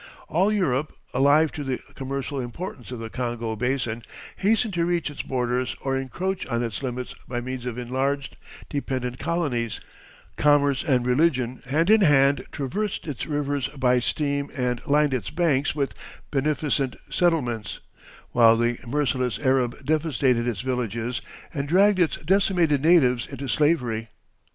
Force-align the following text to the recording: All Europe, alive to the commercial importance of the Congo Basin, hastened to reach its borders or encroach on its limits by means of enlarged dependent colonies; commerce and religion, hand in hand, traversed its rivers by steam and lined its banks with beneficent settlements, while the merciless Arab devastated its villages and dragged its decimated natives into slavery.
All 0.29 0.51
Europe, 0.51 0.95
alive 1.13 1.51
to 1.51 1.63
the 1.63 1.77
commercial 1.93 2.39
importance 2.41 2.89
of 2.89 2.97
the 2.97 3.11
Congo 3.11 3.55
Basin, 3.55 4.01
hastened 4.37 4.73
to 4.73 4.83
reach 4.87 5.11
its 5.11 5.21
borders 5.21 5.75
or 5.79 5.95
encroach 5.95 6.43
on 6.47 6.63
its 6.63 6.81
limits 6.81 7.13
by 7.27 7.39
means 7.39 7.67
of 7.67 7.77
enlarged 7.77 8.35
dependent 8.67 9.19
colonies; 9.19 9.79
commerce 10.37 10.83
and 10.83 11.05
religion, 11.05 11.61
hand 11.67 11.91
in 11.91 12.01
hand, 12.01 12.47
traversed 12.51 13.05
its 13.05 13.27
rivers 13.27 13.67
by 13.67 13.99
steam 13.99 14.49
and 14.57 14.81
lined 14.87 15.13
its 15.13 15.29
banks 15.29 15.75
with 15.75 15.93
beneficent 16.31 16.95
settlements, 17.11 17.79
while 18.31 18.57
the 18.57 18.79
merciless 18.87 19.37
Arab 19.37 19.85
devastated 19.85 20.47
its 20.47 20.61
villages 20.61 21.21
and 21.53 21.67
dragged 21.67 21.99
its 21.99 22.17
decimated 22.25 22.81
natives 22.81 23.27
into 23.27 23.47
slavery. 23.47 24.09